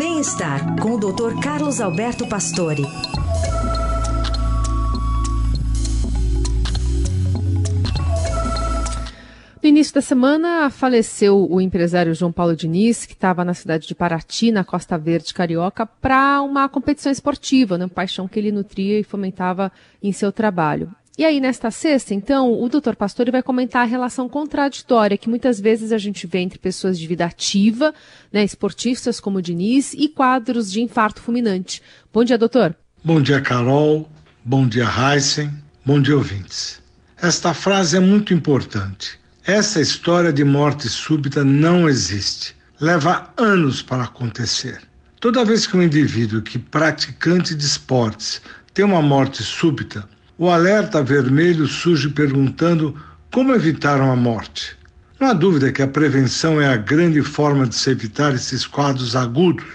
Bem-estar 0.00 0.80
com 0.80 0.92
o 0.92 0.98
Dr. 0.98 1.38
Carlos 1.42 1.78
Alberto 1.78 2.26
Pastore. 2.26 2.84
No 9.62 9.68
início 9.68 9.92
da 9.92 10.00
semana, 10.00 10.70
faleceu 10.70 11.46
o 11.46 11.60
empresário 11.60 12.14
João 12.14 12.32
Paulo 12.32 12.56
Diniz, 12.56 13.04
que 13.04 13.12
estava 13.12 13.44
na 13.44 13.52
cidade 13.52 13.86
de 13.86 13.94
Paraty, 13.94 14.50
na 14.50 14.64
Costa 14.64 14.96
Verde 14.96 15.34
Carioca, 15.34 15.84
para 15.84 16.40
uma 16.40 16.66
competição 16.66 17.12
esportiva, 17.12 17.76
né, 17.76 17.86
paixão 17.86 18.26
que 18.26 18.38
ele 18.38 18.50
nutria 18.50 18.98
e 18.98 19.04
fomentava 19.04 19.70
em 20.02 20.12
seu 20.12 20.32
trabalho. 20.32 20.90
E 21.20 21.24
aí, 21.26 21.38
nesta 21.38 21.70
sexta, 21.70 22.14
então, 22.14 22.50
o 22.50 22.66
doutor 22.66 22.96
Pastore 22.96 23.30
vai 23.30 23.42
comentar 23.42 23.82
a 23.82 23.84
relação 23.84 24.26
contraditória 24.26 25.18
que 25.18 25.28
muitas 25.28 25.60
vezes 25.60 25.92
a 25.92 25.98
gente 25.98 26.26
vê 26.26 26.38
entre 26.38 26.58
pessoas 26.58 26.98
de 26.98 27.06
vida 27.06 27.26
ativa, 27.26 27.92
né, 28.32 28.42
esportistas 28.42 29.20
como 29.20 29.36
o 29.36 29.42
Diniz, 29.42 29.92
e 29.92 30.08
quadros 30.08 30.72
de 30.72 30.80
infarto 30.80 31.20
fulminante. 31.20 31.82
Bom 32.10 32.24
dia, 32.24 32.38
doutor. 32.38 32.74
Bom 33.04 33.20
dia, 33.20 33.38
Carol. 33.42 34.08
Bom 34.42 34.66
dia, 34.66 34.86
Heisen. 34.86 35.52
Bom 35.84 36.00
dia, 36.00 36.16
ouvintes. 36.16 36.80
Esta 37.20 37.52
frase 37.52 37.98
é 37.98 38.00
muito 38.00 38.32
importante. 38.32 39.20
Essa 39.44 39.78
história 39.78 40.32
de 40.32 40.42
morte 40.42 40.88
súbita 40.88 41.44
não 41.44 41.86
existe. 41.86 42.56
Leva 42.80 43.30
anos 43.36 43.82
para 43.82 44.04
acontecer. 44.04 44.80
Toda 45.20 45.44
vez 45.44 45.66
que 45.66 45.76
um 45.76 45.82
indivíduo 45.82 46.40
que 46.40 46.58
praticante 46.58 47.54
de 47.54 47.66
esportes 47.66 48.40
tem 48.72 48.86
uma 48.86 49.02
morte 49.02 49.42
súbita, 49.42 50.08
o 50.40 50.48
alerta 50.48 51.02
vermelho 51.02 51.66
surge 51.66 52.08
perguntando 52.08 52.96
como 53.30 53.54
evitaram 53.54 54.10
a 54.10 54.16
morte. 54.16 54.74
Não 55.20 55.28
há 55.28 55.32
dúvida 55.34 55.70
que 55.70 55.82
a 55.82 55.86
prevenção 55.86 56.58
é 56.58 56.66
a 56.66 56.78
grande 56.78 57.20
forma 57.20 57.66
de 57.66 57.74
se 57.74 57.90
evitar 57.90 58.34
esses 58.34 58.66
quadros 58.66 59.14
agudos. 59.14 59.66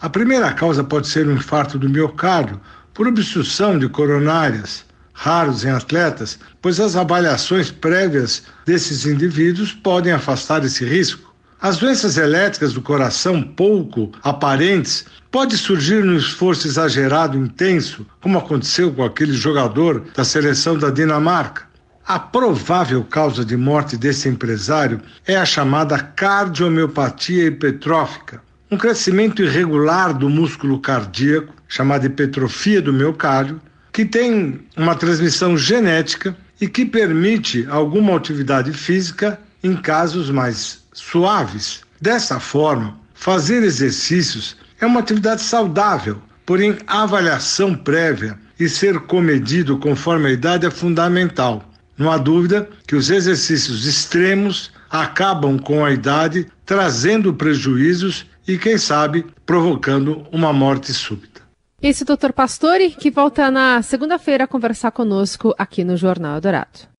A 0.00 0.08
primeira 0.08 0.52
causa 0.52 0.84
pode 0.84 1.08
ser 1.08 1.26
o 1.26 1.32
um 1.32 1.34
infarto 1.34 1.80
do 1.80 1.90
miocárdio 1.90 2.60
por 2.94 3.08
obstrução 3.08 3.76
de 3.76 3.88
coronárias, 3.88 4.84
raros 5.12 5.64
em 5.64 5.70
atletas, 5.70 6.38
pois 6.62 6.78
as 6.78 6.94
avaliações 6.94 7.72
prévias 7.72 8.44
desses 8.64 9.06
indivíduos 9.06 9.72
podem 9.72 10.12
afastar 10.12 10.64
esse 10.64 10.84
risco. 10.84 11.33
As 11.64 11.78
doenças 11.78 12.18
elétricas 12.18 12.74
do 12.74 12.82
coração 12.82 13.40
pouco 13.40 14.12
aparentes 14.22 15.06
pode 15.30 15.56
surgir 15.56 16.04
num 16.04 16.18
esforço 16.18 16.68
exagerado 16.68 17.38
intenso, 17.38 18.06
como 18.20 18.36
aconteceu 18.36 18.92
com 18.92 19.02
aquele 19.02 19.32
jogador 19.32 20.04
da 20.14 20.24
seleção 20.26 20.76
da 20.76 20.90
Dinamarca. 20.90 21.62
A 22.06 22.18
provável 22.18 23.02
causa 23.02 23.46
de 23.46 23.56
morte 23.56 23.96
desse 23.96 24.28
empresário 24.28 25.00
é 25.26 25.38
a 25.38 25.46
chamada 25.46 25.98
cardiomiopatia 25.98 27.46
hipertrófica, 27.46 28.42
um 28.70 28.76
crescimento 28.76 29.42
irregular 29.42 30.12
do 30.12 30.28
músculo 30.28 30.78
cardíaco, 30.78 31.54
chamada 31.66 32.04
hipertrofia 32.04 32.82
do 32.82 32.92
miocárdio, 32.92 33.58
que 33.90 34.04
tem 34.04 34.60
uma 34.76 34.94
transmissão 34.94 35.56
genética 35.56 36.36
e 36.60 36.68
que 36.68 36.84
permite 36.84 37.66
alguma 37.70 38.14
atividade 38.14 38.70
física 38.70 39.40
em 39.64 39.74
casos 39.74 40.30
mais 40.30 40.84
suaves. 40.92 41.80
Dessa 42.00 42.38
forma, 42.38 42.98
fazer 43.14 43.62
exercícios 43.62 44.56
é 44.78 44.84
uma 44.84 45.00
atividade 45.00 45.40
saudável, 45.40 46.18
porém 46.44 46.76
avaliação 46.86 47.74
prévia 47.74 48.38
e 48.60 48.68
ser 48.68 49.00
comedido 49.00 49.78
conforme 49.78 50.28
a 50.28 50.32
idade 50.32 50.66
é 50.66 50.70
fundamental. 50.70 51.64
Não 51.96 52.10
há 52.10 52.18
dúvida 52.18 52.68
que 52.86 52.94
os 52.94 53.08
exercícios 53.08 53.86
extremos 53.86 54.70
acabam 54.90 55.58
com 55.58 55.84
a 55.84 55.90
idade 55.90 56.46
trazendo 56.66 57.32
prejuízos 57.32 58.26
e, 58.46 58.58
quem 58.58 58.76
sabe, 58.76 59.24
provocando 59.46 60.26
uma 60.30 60.52
morte 60.52 60.92
súbita. 60.92 61.40
Esse 61.80 62.04
doutor 62.04 62.32
Pastore, 62.32 62.90
que 62.90 63.10
volta 63.10 63.50
na 63.50 63.82
segunda-feira 63.82 64.44
a 64.44 64.46
conversar 64.46 64.90
conosco 64.90 65.54
aqui 65.58 65.84
no 65.84 65.96
Jornal 65.96 66.40
Dourado. 66.40 66.88